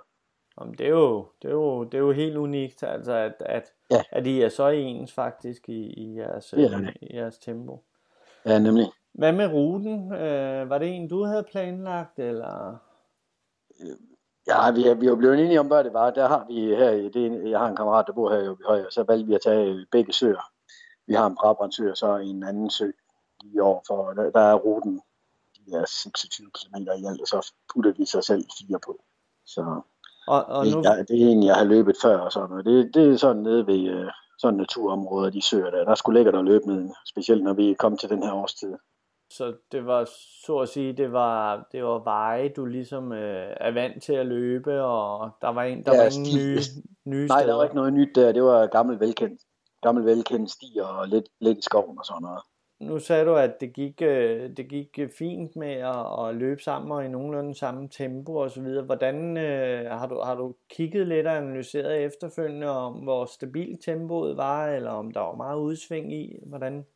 Jamen, 0.60 0.74
det, 0.74 0.86
er 0.86 0.90
jo, 0.90 1.26
det, 1.42 1.48
er 1.48 1.52
jo, 1.52 1.84
det 1.84 1.94
er 1.94 1.98
jo 1.98 2.12
helt 2.12 2.36
unikt, 2.36 2.82
altså 2.82 3.12
at, 3.12 3.34
at, 3.40 3.72
ja. 3.90 4.02
at 4.10 4.26
I 4.26 4.40
er 4.40 4.48
så 4.48 4.68
ens 4.68 5.12
faktisk 5.12 5.68
i, 5.68 5.86
i, 5.86 6.16
jeres, 6.16 6.46
det 6.46 6.70
det. 6.70 6.96
i 7.02 7.16
jeres 7.16 7.38
tempo. 7.38 7.84
Ja, 8.46 8.58
nemlig. 8.58 8.86
Hvad 9.12 9.32
med 9.32 9.46
ruten? 9.46 10.12
Øh, 10.12 10.70
var 10.70 10.78
det 10.78 10.88
en, 10.88 11.08
du 11.08 11.24
havde 11.24 11.42
planlagt, 11.42 12.18
eller? 12.18 12.76
Ja, 14.46 14.70
vi 14.70 14.88
er, 14.88 14.94
vi 14.94 15.06
er 15.06 15.16
blevet 15.16 15.40
enige 15.40 15.60
om, 15.60 15.66
hvad 15.66 15.84
det 15.84 15.92
var. 15.92 16.10
Der 16.10 16.28
har 16.28 16.46
vi 16.48 16.74
her, 16.74 16.90
det, 16.90 17.50
jeg 17.50 17.58
har 17.58 17.68
en 17.68 17.76
kammerat, 17.76 18.06
der 18.06 18.12
bor 18.12 18.30
her 18.30 18.52
i 18.52 18.56
Høj, 18.64 18.84
og 18.84 18.92
så 18.92 19.02
valgte 19.02 19.26
vi 19.26 19.34
at 19.34 19.40
tage 19.44 19.86
begge 19.90 20.12
søer. 20.12 20.50
Vi 21.06 21.14
har 21.14 21.26
en 21.26 21.36
Brabrand 21.36 21.90
og 21.90 21.96
så 21.96 22.16
en 22.16 22.42
anden 22.42 22.70
sø 22.70 22.90
i 23.44 23.58
år, 23.58 23.84
for 23.86 24.12
der, 24.12 24.30
der 24.30 24.40
er 24.40 24.54
ruten, 24.54 25.00
de 25.56 25.74
er 25.74 25.84
26 25.84 26.50
km 26.50 26.76
i 26.76 27.04
alt, 27.06 27.20
og 27.20 27.26
så 27.26 27.52
putter 27.74 27.92
vi 27.92 28.04
sig 28.04 28.24
selv 28.24 28.44
fire 28.58 28.78
på. 28.86 29.04
Så 29.46 29.80
og, 30.26 30.44
og 30.44 30.66
nu... 30.66 30.82
det, 30.82 31.08
det 31.08 31.22
er 31.22 31.28
en, 31.28 31.42
jeg 31.42 31.54
har 31.54 31.64
løbet 31.64 31.96
før 32.02 32.18
og 32.18 32.32
sådan 32.32 32.48
noget. 32.48 32.64
Det, 32.64 32.94
det 32.94 33.12
er 33.12 33.16
sådan 33.16 33.42
nede 33.42 33.66
ved 33.66 33.88
øh, 33.88 34.10
sådan 34.38 34.56
naturområder, 34.56 35.30
de 35.30 35.42
søer 35.42 35.70
der. 35.70 35.84
Der 35.84 35.94
skulle 35.94 36.18
lækkert 36.18 36.34
at 36.34 36.44
løbe 36.44 36.64
med, 36.66 36.90
specielt 37.06 37.44
når 37.44 37.52
vi 37.52 37.74
kom 37.78 37.96
til 37.96 38.08
den 38.08 38.22
her 38.22 38.32
årstid. 38.32 38.74
Så 39.30 39.54
det 39.72 39.86
var, 39.86 40.08
så 40.46 40.58
at 40.58 40.68
sige, 40.68 40.92
det 40.92 41.12
var, 41.12 41.68
det 41.72 41.84
var 41.84 41.98
veje, 42.04 42.48
du 42.48 42.64
ligesom 42.64 43.12
øh, 43.12 43.56
er 43.60 43.70
vant 43.70 44.02
til 44.02 44.12
at 44.12 44.26
løbe, 44.26 44.82
og 44.82 45.30
der 45.42 45.48
var, 45.48 45.62
en, 45.62 45.84
der 45.84 45.94
ja, 45.94 45.98
var 45.98 46.10
ingen 46.10 46.38
nye, 46.38 46.58
nye 47.04 47.26
Nej, 47.26 47.38
steder. 47.38 47.50
der 47.50 47.56
var 47.56 47.64
ikke 47.64 47.76
noget 47.76 47.92
nyt 47.92 48.14
der. 48.14 48.32
Det 48.32 48.42
var 48.42 48.66
gammel 48.66 49.00
velkendt, 49.00 49.40
gammel 49.82 50.04
velkendt 50.04 50.50
sti 50.50 50.78
og 50.82 51.08
lidt, 51.08 51.24
lidt 51.40 51.58
i 51.58 51.62
skoven 51.62 51.98
og 51.98 52.04
sådan 52.04 52.22
noget 52.22 52.40
nu 52.80 52.98
sagde 52.98 53.24
du, 53.24 53.34
at 53.34 53.60
det 53.60 53.72
gik, 53.72 54.02
øh, 54.02 54.56
det 54.56 54.68
gik 54.68 54.98
fint 55.18 55.56
med 55.56 55.72
at, 55.72 56.28
at 56.28 56.34
løbe 56.34 56.62
sammen 56.62 56.92
og 56.92 57.04
i 57.04 57.08
nogenlunde 57.08 57.54
samme 57.54 57.88
tempo 57.88 58.34
og 58.34 58.50
så 58.50 58.60
videre. 58.60 58.84
Hvordan 58.84 59.36
øh, 59.36 59.90
har, 59.90 60.06
du, 60.06 60.20
har 60.24 60.34
du 60.34 60.54
kigget 60.70 61.06
lidt 61.06 61.26
og 61.26 61.36
analyseret 61.36 62.04
efterfølgende 62.04 62.66
om, 62.66 62.92
hvor 62.92 63.24
stabilt 63.24 63.84
tempoet 63.84 64.36
var, 64.36 64.68
eller 64.68 64.90
om 64.90 65.10
der 65.10 65.20
var 65.20 65.34
meget 65.34 65.60
udsving 65.60 66.12
i? 66.12 66.38
Hvordan? 66.46 66.86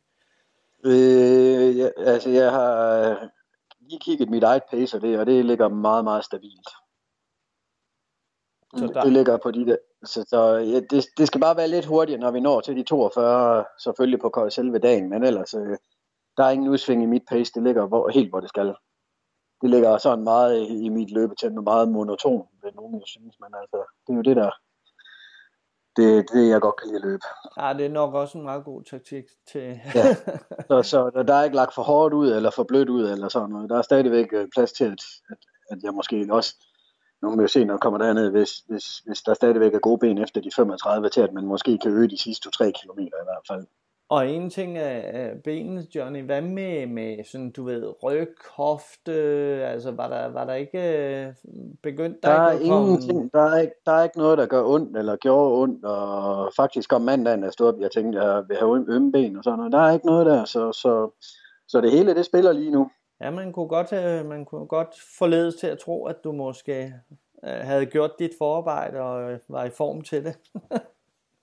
Øh, 0.85 1.77
ja, 1.77 1.89
altså, 1.97 2.29
jeg 2.29 2.51
har 2.51 3.29
lige 3.79 3.99
kigget 3.99 4.29
mit 4.29 4.43
eget 4.43 4.63
pace, 4.71 4.97
og 4.97 5.01
det, 5.01 5.19
og 5.19 5.25
det 5.25 5.45
ligger 5.45 5.69
meget, 5.69 6.03
meget 6.03 6.25
stabilt. 6.25 6.69
Så 8.77 8.87
der... 8.87 9.01
Det 9.01 9.11
ligger 9.11 9.37
på 9.37 9.51
de 9.51 9.65
der. 9.65 9.77
Så, 10.05 10.25
så 10.29 10.55
ja, 10.55 10.79
det, 10.79 11.05
det 11.17 11.27
skal 11.27 11.41
bare 11.41 11.57
være 11.57 11.67
lidt 11.67 11.85
hurtigere, 11.85 12.19
når 12.19 12.31
vi 12.31 12.39
når 12.39 12.61
til 12.61 12.75
de 12.75 12.83
42, 12.83 13.65
selvfølgelig 13.79 14.19
på 14.19 14.49
selve 14.49 14.79
dagen, 14.79 15.09
men 15.09 15.23
ellers, 15.23 15.53
øh, 15.53 15.77
der 16.37 16.43
er 16.43 16.49
ingen 16.49 16.69
udsving 16.69 17.03
i 17.03 17.05
mit 17.05 17.23
pace, 17.29 17.51
det 17.55 17.63
ligger 17.63 17.87
hvor, 17.87 18.09
helt, 18.09 18.29
hvor 18.29 18.39
det 18.39 18.49
skal. 18.49 18.75
Det 19.61 19.69
ligger 19.69 19.97
sådan 19.97 20.23
meget 20.23 20.61
i, 20.61 20.85
i 20.85 20.89
mit 20.89 21.11
løbetempo, 21.11 21.61
meget 21.61 21.91
monoton, 21.91 22.47
vil 22.63 22.75
nogen 22.75 23.05
synes, 23.05 23.35
men 23.39 23.53
altså, 23.61 23.77
det 24.07 24.13
er 24.13 24.17
jo 24.17 24.21
det 24.21 24.35
der, 24.35 24.51
det, 25.95 26.25
det 26.33 26.49
jeg 26.49 26.61
godt 26.61 26.75
kan 26.79 26.87
lide 26.87 26.97
at 26.97 27.03
løbe. 27.03 27.25
Ja, 27.57 27.73
det 27.73 27.85
er 27.85 27.89
nok 27.89 28.13
også 28.13 28.37
en 28.37 28.43
meget 28.43 28.65
god 28.65 28.83
taktik 28.83 29.23
til... 29.51 29.79
ja, 29.95 30.15
så, 30.69 30.81
så 30.83 31.23
der 31.27 31.33
er 31.33 31.43
ikke 31.43 31.55
lagt 31.55 31.73
for 31.73 31.81
hårdt 31.81 32.13
ud, 32.13 32.31
eller 32.31 32.51
for 32.51 32.63
blødt 32.63 32.89
ud, 32.89 33.09
eller 33.09 33.27
sådan 33.27 33.49
noget. 33.49 33.69
Der 33.69 33.77
er 33.77 33.81
stadigvæk 33.81 34.33
øh, 34.33 34.47
plads 34.55 34.71
til, 34.71 34.85
at, 34.85 35.03
at, 35.29 35.37
at 35.71 35.77
jeg 35.83 35.93
måske 35.93 36.27
også 36.31 36.55
nu 37.21 37.29
må 37.29 37.35
vi 37.35 37.41
jo 37.41 37.47
se, 37.47 37.65
når 37.65 37.73
jeg 37.73 37.79
kommer 37.79 37.99
derned, 37.99 38.29
hvis, 38.29 38.57
hvis, 38.57 38.97
hvis 39.05 39.21
der 39.21 39.33
stadigvæk 39.33 39.73
er 39.73 39.79
gode 39.79 39.99
ben 39.99 40.17
efter 40.17 40.41
de 40.41 40.49
35, 40.55 41.09
til 41.09 41.21
at 41.21 41.33
man 41.33 41.45
måske 41.45 41.77
kan 41.77 41.91
øge 41.91 42.09
de 42.09 42.17
sidste 42.17 42.49
2-3 42.55 42.71
km 42.71 42.99
i 42.99 43.09
hvert 43.09 43.45
fald. 43.47 43.65
Og 44.09 44.29
en 44.29 44.49
ting 44.49 44.77
er 44.77 45.35
benene, 45.43 45.85
Johnny. 45.95 46.23
Hvad 46.23 46.41
med, 46.41 46.87
med 46.87 47.23
sådan, 47.23 47.51
du 47.51 47.63
ved, 47.63 48.03
ryg, 48.03 48.35
hofte? 48.49 49.11
Altså, 49.65 49.91
var 49.91 50.07
der, 50.07 50.27
var 50.27 50.45
der 50.45 50.53
ikke 50.53 50.79
øh, 50.79 51.33
begyndt 51.83 52.23
der, 52.23 52.29
der 52.29 52.41
er 52.41 52.51
ikke 52.51 52.65
ingenting, 52.65 53.33
der, 53.33 53.41
er 53.41 53.59
ikke, 53.59 53.73
der 53.85 53.91
er 53.91 54.03
ikke 54.03 54.17
noget, 54.17 54.37
der 54.37 54.45
gør 54.45 54.63
ondt 54.63 54.97
eller 54.97 55.15
gjorde 55.15 55.61
ondt. 55.61 55.85
Og 55.85 56.51
faktisk 56.55 56.93
om 56.93 57.01
mandagen, 57.01 57.43
jeg 57.43 57.53
stod 57.53 57.67
op, 57.67 57.79
jeg 57.79 57.91
tænkte, 57.91 58.21
jeg 58.21 58.43
vil 58.47 58.57
have 58.57 58.85
ømme 58.89 59.11
ben 59.11 59.37
og 59.37 59.43
sådan 59.43 59.57
noget. 59.57 59.71
Der 59.71 59.79
er 59.79 59.93
ikke 59.93 60.05
noget 60.05 60.25
der, 60.25 60.45
så, 60.45 60.71
så, 60.71 61.09
så 61.67 61.81
det 61.81 61.91
hele, 61.91 62.15
det 62.15 62.25
spiller 62.25 62.51
lige 62.51 62.71
nu. 62.71 62.89
Ja, 63.21 63.31
man 63.31 63.53
kunne 63.53 63.67
godt, 63.67 63.93
øh, 63.93 64.25
man 64.25 64.45
kunne 64.45 64.67
godt 64.67 64.95
forledes 65.17 65.55
til 65.55 65.67
at 65.67 65.79
tro, 65.79 66.05
at 66.05 66.23
du 66.23 66.31
måske 66.31 66.93
havde 67.43 67.85
gjort 67.85 68.11
dit 68.19 68.31
forarbejde 68.37 68.99
og 68.99 69.39
var 69.47 69.63
i 69.63 69.69
form 69.69 70.01
til 70.01 70.25
det. 70.25 70.37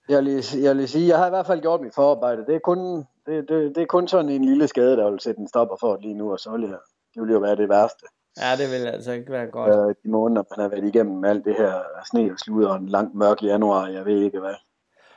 Jeg 0.09 0.25
vil, 0.25 0.45
jeg 0.63 0.77
vil 0.77 0.89
sige, 0.89 1.09
jeg 1.09 1.19
har 1.19 1.27
i 1.27 1.31
hvert 1.31 1.47
fald 1.47 1.61
gjort 1.61 1.81
mit 1.81 1.95
forarbejde. 1.95 2.47
Det 2.47 2.55
er 2.55 2.59
kun, 2.59 2.79
det, 3.27 3.49
det, 3.49 3.75
det 3.75 3.83
er 3.83 3.87
kun 3.87 4.09
sådan 4.09 4.29
en 4.29 4.45
lille 4.45 4.69
skade, 4.69 4.97
der 4.97 5.11
vil 5.11 5.21
sætte 5.21 5.41
en 5.41 5.49
stopper 5.49 5.77
for 5.81 5.99
lige 6.01 6.15
nu, 6.15 6.33
og 6.33 6.39
så 6.39 6.51
vil 6.51 6.63
jeg, 6.63 6.79
det 7.15 7.23
vil 7.23 7.33
jo 7.33 7.39
være 7.39 7.57
det 7.57 7.69
værste. 7.69 8.07
Ja, 8.41 8.51
det 8.59 8.71
vil 8.73 8.87
altså 8.87 9.13
ikke 9.13 9.33
være 9.33 9.47
godt. 9.47 9.89
Øh, 9.89 9.95
de 10.05 10.11
måneder, 10.11 10.43
man 10.51 10.63
har 10.63 10.69
været 10.69 10.85
igennem 10.85 11.25
alt 11.25 11.45
det 11.45 11.55
her 11.57 11.83
sne 12.11 12.33
og 12.33 12.39
slud 12.39 12.65
og 12.65 12.77
en 12.77 12.89
lang 12.89 13.17
mørk 13.17 13.43
januar, 13.43 13.87
jeg 13.89 14.05
ved 14.05 14.21
ikke 14.21 14.41
hvad. 14.41 14.55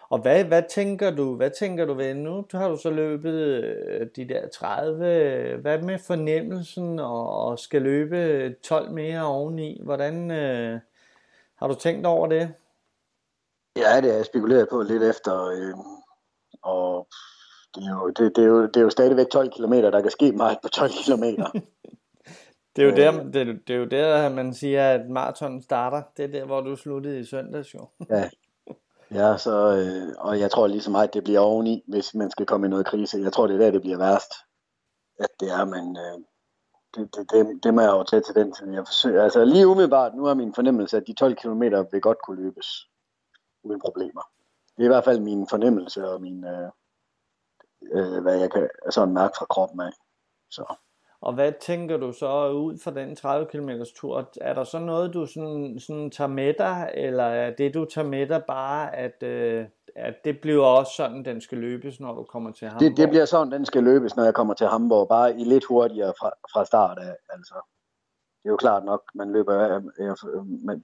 Og 0.09 0.19
hvad, 0.19 0.43
hvad 0.43 0.63
tænker 0.69 1.11
du, 1.11 1.35
hvad 1.35 1.51
tænker 1.59 1.85
du 1.85 1.93
ved 1.93 2.13
nu? 2.13 2.45
Du 2.51 2.57
har 2.57 2.69
du 2.69 2.77
så 2.77 2.89
løbet 2.89 3.33
øh, 3.33 4.07
de 4.15 4.29
der 4.29 4.47
30. 4.47 5.57
Hvad 5.61 5.81
med 5.81 5.99
fornemmelsen 6.07 6.99
og, 6.99 7.29
og 7.29 7.59
skal 7.59 7.81
løbe 7.81 8.55
12 8.63 8.91
mere 8.91 9.25
oveni? 9.25 9.81
Hvordan 9.83 10.31
øh, 10.31 10.79
har 11.55 11.67
du 11.67 11.75
tænkt 11.75 12.05
over 12.05 12.27
det? 12.27 12.53
Ja, 13.75 14.01
det 14.01 14.09
har 14.09 14.17
jeg 14.17 14.25
spekuleret 14.25 14.69
på 14.69 14.81
lidt 14.81 15.03
efter, 15.03 15.45
øh, 15.45 15.75
og 16.61 17.07
det 17.75 17.83
er, 17.83 17.91
jo, 17.91 18.07
det, 18.07 18.35
det, 18.35 18.43
er 18.43 18.47
jo, 18.47 18.65
det 18.65 18.77
er 18.77 18.81
jo 18.81 18.89
stadigvæk 18.89 19.27
12 19.27 19.49
km, 19.51 19.73
der 19.73 20.01
kan 20.01 20.11
ske 20.11 20.31
meget 20.31 20.57
på 20.61 20.67
12 20.69 20.91
km. 21.05 21.23
det, 22.75 22.83
er 22.83 22.89
jo 22.89 22.95
der, 22.95 23.23
det, 23.23 23.67
det 23.67 23.75
er 23.75 23.79
jo 23.79 23.85
der, 23.85 24.29
man 24.29 24.53
siger, 24.53 24.89
at 24.89 25.09
maraton 25.09 25.61
starter. 25.61 26.01
Det 26.17 26.25
er 26.25 26.39
der, 26.39 26.45
hvor 26.45 26.61
du 26.61 26.75
sluttede 26.75 27.19
i 27.19 27.25
søndags 27.25 27.73
jo. 27.73 27.87
ja, 28.09 28.29
ja 29.11 29.37
så, 29.37 29.55
øh, 29.77 30.15
og 30.17 30.39
jeg 30.39 30.51
tror 30.51 30.67
lige 30.67 30.81
så 30.81 30.91
meget, 30.91 31.13
det 31.13 31.23
bliver 31.23 31.39
oveni, 31.39 31.83
hvis 31.87 32.13
man 32.15 32.31
skal 32.31 32.45
komme 32.45 32.67
i 32.67 32.69
noget 32.69 32.85
krise. 32.85 33.17
Jeg 33.17 33.33
tror, 33.33 33.47
det 33.47 33.53
er 33.53 33.59
der, 33.59 33.71
det 33.71 33.81
bliver 33.81 33.97
værst. 33.97 34.33
At 35.19 35.29
det 35.39 35.51
er, 35.51 35.65
men 35.65 35.97
øh, 35.97 36.19
det, 36.95 37.15
det, 37.15 37.31
det, 37.31 37.63
det 37.63 37.73
må 37.73 37.81
jeg 37.81 37.91
jo 37.91 38.03
tage 38.03 38.21
til 38.21 38.35
den 38.35 38.53
tid. 38.53 38.71
Jeg 38.73 38.87
forsøger, 38.87 39.23
altså 39.23 39.45
lige 39.45 39.67
umiddelbart, 39.67 40.15
nu 40.15 40.25
er 40.25 40.33
min 40.33 40.53
fornemmelse, 40.53 40.97
at 40.97 41.07
de 41.07 41.13
12 41.13 41.35
km 41.35 41.61
vil 41.91 42.01
godt 42.01 42.17
kunne 42.25 42.43
løbes 42.43 42.89
uden 43.63 43.81
problemer. 43.81 44.21
Det 44.77 44.83
er 44.83 44.89
i 44.89 44.93
hvert 44.93 45.03
fald 45.03 45.19
min 45.19 45.47
fornemmelse 45.49 46.09
og 46.09 46.21
min, 46.21 46.43
øh, 46.43 46.69
øh, 47.93 48.21
hvad 48.21 48.39
jeg 48.39 48.51
kan 48.51 48.69
sådan 48.89 49.13
mærke 49.13 49.33
fra 49.37 49.45
kroppen 49.45 49.79
af. 49.79 49.91
Så. 50.49 50.75
Og 51.21 51.33
hvad 51.33 51.53
tænker 51.61 51.97
du 51.97 52.11
så 52.11 52.49
ud 52.49 52.77
fra 52.83 52.91
den 52.91 53.15
30 53.15 53.45
km 53.45 53.69
tur? 53.95 54.29
Er 54.41 54.53
der 54.53 54.63
så 54.63 54.79
noget, 54.79 55.13
du 55.13 55.25
sådan, 55.25 55.79
sådan 55.79 56.11
tager 56.11 56.27
med 56.27 56.53
dig, 56.53 56.91
eller 56.93 57.23
er 57.23 57.55
det, 57.55 57.73
du 57.73 57.85
tager 57.85 58.07
med 58.07 58.27
dig 58.27 58.43
bare, 58.47 58.95
at, 58.95 59.23
øh, 59.23 59.65
at 59.95 60.15
det 60.25 60.41
bliver 60.41 60.65
også 60.65 60.91
sådan, 60.97 61.25
den 61.25 61.41
skal 61.41 61.57
løbes, 61.57 61.99
når 61.99 62.13
du 62.13 62.23
kommer 62.23 62.51
til 62.51 62.67
Hamburg? 62.67 62.89
Det, 62.89 62.97
det 62.97 63.09
bliver 63.09 63.25
sådan, 63.25 63.51
den 63.51 63.65
skal 63.65 63.83
løbes, 63.83 64.15
når 64.15 64.23
jeg 64.23 64.33
kommer 64.33 64.53
til 64.53 64.67
Hamburg, 64.67 65.07
bare 65.07 65.39
i 65.39 65.43
lidt 65.43 65.65
hurtigere 65.65 66.13
fra, 66.19 66.29
fra 66.53 66.65
start 66.65 66.97
af. 66.97 67.15
Altså. 67.29 67.55
Det 68.43 68.49
er 68.49 68.49
jo 68.49 68.57
klart 68.57 68.85
nok, 68.85 69.01
man 69.15 69.31
løber, 69.31 69.53
jeg, 69.53 69.81
jeg, 69.99 70.15
man, 70.65 70.83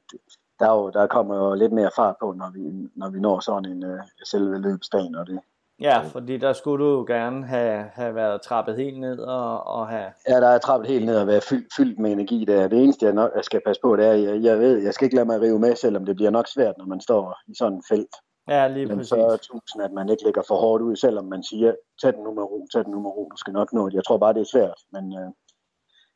der, 0.60 0.70
er 0.70 0.75
jo, 0.75 0.89
der 0.89 1.08
kommer 1.08 1.36
jo 1.36 1.54
lidt 1.54 1.72
mere 1.72 1.92
fart 1.96 2.15
på, 2.20 2.32
når 2.32 2.51
vi, 2.54 2.89
når 2.96 3.10
vi 3.10 3.20
når 3.20 3.39
sådan 3.39 3.72
en 3.72 3.84
uh, 3.84 4.00
selve 4.24 4.58
løbsdagen. 4.62 5.15
Og 5.15 5.27
det, 5.27 5.39
Ja, 5.79 6.01
fordi 6.01 6.38
der 6.38 6.53
skulle 6.53 6.86
du 6.86 7.05
gerne 7.08 7.46
have, 7.46 7.84
have 7.94 8.15
været 8.15 8.41
trappet 8.41 8.75
helt 8.75 9.00
ned 9.00 9.20
og, 9.20 9.67
og 9.67 9.88
have... 9.88 10.12
Ja, 10.29 10.36
der 10.41 10.48
er 10.48 10.58
trappet 10.58 10.89
helt 10.89 11.05
ned 11.05 11.17
og 11.17 11.27
være 11.27 11.41
fyldt, 11.41 11.67
fyldt 11.77 12.00
med 12.00 12.12
energi 12.12 12.46
der. 12.46 12.67
Det 12.67 12.84
eneste, 12.84 13.05
jeg, 13.05 13.13
nok, 13.13 13.32
jeg 13.36 13.44
skal 13.44 13.62
passe 13.65 13.82
på, 13.82 13.96
det 13.96 14.05
er, 14.05 14.13
jeg, 14.13 14.44
jeg 14.44 14.60
ved, 14.60 14.84
jeg 14.84 14.94
skal 14.94 15.05
ikke 15.05 15.15
lade 15.15 15.25
mig 15.25 15.41
rive 15.41 15.60
med, 15.60 15.75
selvom 15.75 16.05
det 16.05 16.15
bliver 16.15 16.32
nok 16.32 16.48
svært, 16.48 16.75
når 16.77 16.86
man 16.86 17.01
står 17.01 17.36
i 17.48 17.53
sådan 17.58 17.77
et 17.77 17.86
felt. 17.89 18.15
Ja, 18.48 18.67
lige 18.67 18.88
præcis. 18.88 19.13
40.000, 19.13 19.84
at 19.84 19.91
man 19.91 20.10
ikke 20.10 20.24
lægger 20.24 20.41
for 20.48 20.55
hårdt 20.55 20.84
ud, 20.84 20.96
selvom 20.96 21.25
man 21.25 21.44
siger, 21.44 21.74
tag 22.01 22.13
den 22.13 22.24
nu 22.24 22.34
med 22.34 22.44
ro, 22.44 22.67
tag 22.74 22.84
den 22.84 22.91
nu 22.91 23.01
med 23.01 23.10
ro, 23.10 23.29
du 23.32 23.38
skal 23.38 23.53
nok 23.53 23.74
nå 23.74 23.89
det. 23.89 23.94
Jeg 23.94 24.03
tror 24.08 24.17
bare, 24.17 24.34
det 24.34 24.41
er 24.41 24.51
svært, 24.51 24.79
men 24.91 25.13
øh, 25.20 25.29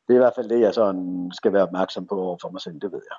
det 0.06 0.14
er 0.14 0.20
i 0.20 0.24
hvert 0.24 0.34
fald 0.36 0.48
det, 0.48 0.60
jeg 0.60 0.74
sådan 0.74 1.30
skal 1.34 1.52
være 1.52 1.62
opmærksom 1.62 2.06
på 2.06 2.14
over 2.20 2.36
for 2.40 2.50
mig 2.50 2.60
selv, 2.60 2.80
det 2.80 2.92
ved 2.92 3.02
jeg. 3.10 3.18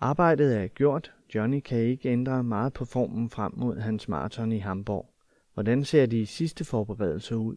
Arbejdet 0.00 0.56
er 0.56 0.66
gjort. 0.66 1.12
Johnny 1.34 1.60
kan 1.60 1.78
ikke 1.78 2.08
ændre 2.08 2.42
meget 2.44 2.72
på 2.72 2.84
formen 2.84 3.30
frem 3.30 3.52
mod 3.56 3.76
hans 3.76 4.08
maraton 4.08 4.52
i 4.52 4.58
Hamburg. 4.58 5.09
Hvordan 5.60 5.84
ser 5.84 6.06
de 6.06 6.26
sidste 6.26 6.64
forberedelser 6.64 7.36
ud? 7.36 7.56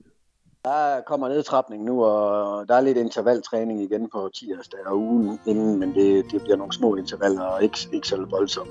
Der 0.66 1.02
kommer 1.08 1.28
nedtrapning 1.28 1.84
nu, 1.84 2.04
og 2.06 2.68
der 2.68 2.76
er 2.76 2.82
lidt 2.82 2.98
intervaltræning 2.98 3.82
igen 3.82 4.10
på 4.14 4.30
tirsdag 4.36 4.80
og 4.88 4.98
ugen 5.00 5.40
inden, 5.48 5.80
men 5.80 5.94
det, 5.96 6.26
det 6.32 6.42
bliver 6.42 6.58
nogle 6.58 6.74
små 6.74 6.96
intervaller 6.96 7.42
og 7.42 7.64
ikke, 7.64 7.78
ikke 7.94 8.08
så 8.08 8.26
voldsomt. 8.30 8.70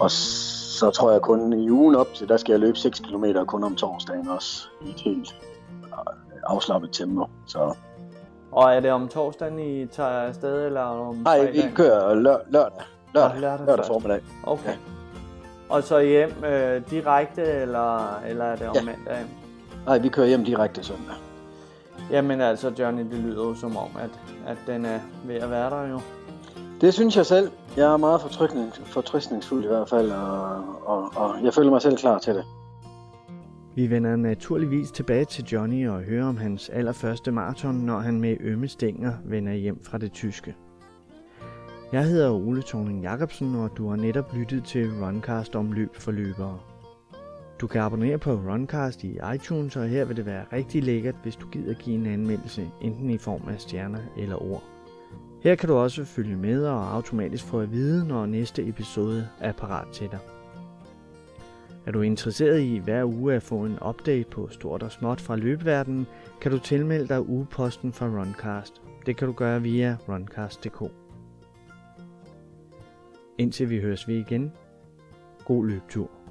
Og 0.00 0.10
så 0.10 0.90
tror 0.90 1.10
jeg 1.12 1.20
kun 1.20 1.52
i 1.52 1.70
ugen 1.70 1.94
op 1.94 2.06
til, 2.14 2.28
der 2.28 2.36
skal 2.36 2.52
jeg 2.52 2.60
løbe 2.60 2.76
6 2.78 3.00
km 3.00 3.24
kun 3.46 3.64
om 3.64 3.76
torsdagen 3.76 4.28
også 4.28 4.66
i 4.86 4.90
et 4.90 5.00
helt 5.00 5.36
afslappet 6.44 6.90
tempo. 6.92 7.26
Så 7.46 7.74
og 8.52 8.74
er 8.74 8.80
det 8.80 8.90
om 8.90 9.08
torsdagen, 9.08 9.58
I 9.58 9.86
tager 9.86 10.08
afsted, 10.08 10.66
eller 10.66 10.80
om 10.80 11.14
Nej, 11.16 11.50
vi 11.50 11.62
kører 11.74 12.14
lør- 12.14 12.50
lørdag. 12.50 12.82
Lørdag, 13.14 13.40
lørdag, 13.40 13.66
lørdag 13.66 13.84
formiddag. 13.86 14.20
Okay. 14.44 14.68
Ja. 14.70 14.76
Og 15.72 15.82
så 15.82 16.00
hjem 16.00 16.44
øh, 16.44 16.82
direkte, 16.90 17.42
eller, 17.42 18.20
eller 18.20 18.44
er 18.44 18.56
det 18.56 18.68
om 18.68 18.74
ja. 18.74 18.82
mandag? 18.84 19.26
Nej, 19.86 19.98
vi 19.98 20.08
kører 20.08 20.26
hjem 20.26 20.44
direkte 20.44 20.84
søndag. 20.84 21.14
Jamen 22.10 22.40
altså, 22.40 22.72
Johnny, 22.78 23.02
det 23.02 23.18
lyder 23.18 23.44
jo 23.44 23.54
som 23.54 23.76
om, 23.76 23.88
at, 24.00 24.10
at 24.46 24.56
den 24.66 24.84
er 24.84 24.98
ved 25.26 25.34
at 25.34 25.50
være 25.50 25.70
der 25.70 25.88
jo. 25.88 26.00
Det 26.80 26.94
synes 26.94 27.16
jeg 27.16 27.26
selv. 27.26 27.50
Jeg 27.76 27.92
er 27.92 27.96
meget 27.96 28.20
fortrystningsfuld 28.84 29.64
i 29.64 29.66
hvert 29.66 29.88
fald, 29.88 30.10
og, 30.10 30.64
og, 30.84 31.12
og 31.16 31.44
jeg 31.44 31.54
føler 31.54 31.70
mig 31.70 31.82
selv 31.82 31.96
klar 31.96 32.18
til 32.18 32.34
det. 32.34 32.44
Vi 33.74 33.90
vender 33.90 34.16
naturligvis 34.16 34.90
tilbage 34.90 35.24
til 35.24 35.44
Johnny 35.44 35.88
og 35.88 36.00
hører 36.00 36.26
om 36.26 36.36
hans 36.36 36.68
allerførste 36.68 37.32
maraton, 37.32 37.74
når 37.74 37.98
han 37.98 38.20
med 38.20 38.36
ømme 38.40 38.68
stænger 38.68 39.12
vender 39.24 39.52
hjem 39.52 39.84
fra 39.84 39.98
det 39.98 40.12
tyske. 40.12 40.54
Jeg 41.92 42.04
hedder 42.04 42.30
Ole 42.30 42.62
Thorning 42.62 43.02
Jacobsen, 43.02 43.54
og 43.54 43.70
du 43.76 43.88
har 43.88 43.96
netop 43.96 44.34
lyttet 44.34 44.64
til 44.64 44.90
Runcast 45.02 45.56
om 45.56 45.72
løb 45.72 45.94
for 45.94 46.12
løbere. 46.12 46.58
Du 47.60 47.66
kan 47.66 47.80
abonnere 47.80 48.18
på 48.18 48.32
Runcast 48.32 49.04
i 49.04 49.18
iTunes, 49.34 49.76
og 49.76 49.88
her 49.88 50.04
vil 50.04 50.16
det 50.16 50.26
være 50.26 50.44
rigtig 50.52 50.82
lækkert, 50.82 51.14
hvis 51.22 51.36
du 51.36 51.46
gider 51.48 51.74
give 51.74 51.96
en 51.96 52.06
anmeldelse, 52.06 52.70
enten 52.80 53.10
i 53.10 53.18
form 53.18 53.48
af 53.48 53.60
stjerner 53.60 53.98
eller 54.16 54.42
ord. 54.52 54.62
Her 55.42 55.54
kan 55.54 55.68
du 55.68 55.74
også 55.74 56.04
følge 56.04 56.36
med 56.36 56.66
og 56.66 56.94
automatisk 56.94 57.44
få 57.44 57.60
at 57.60 57.72
vide, 57.72 58.08
når 58.08 58.26
næste 58.26 58.68
episode 58.68 59.28
er 59.40 59.52
parat 59.52 59.88
til 59.92 60.10
dig. 60.10 60.18
Er 61.86 61.92
du 61.92 62.00
interesseret 62.00 62.60
i 62.60 62.78
hver 62.78 63.04
uge 63.04 63.34
at 63.34 63.42
få 63.42 63.56
en 63.64 63.78
update 63.88 64.28
på 64.30 64.48
stort 64.50 64.82
og 64.82 64.92
småt 64.92 65.20
fra 65.20 65.36
løbeverdenen, 65.36 66.06
kan 66.40 66.52
du 66.52 66.58
tilmelde 66.58 67.08
dig 67.08 67.28
ugeposten 67.28 67.92
fra 67.92 68.06
Runcast. 68.06 68.82
Det 69.06 69.16
kan 69.16 69.26
du 69.26 69.32
gøre 69.32 69.62
via 69.62 69.96
runcast.dk. 70.08 71.01
Indtil 73.42 73.70
vi 73.70 73.80
høres 73.80 74.08
ved 74.08 74.14
igen. 74.14 74.52
God 75.44 75.66
løbetur. 75.66 76.21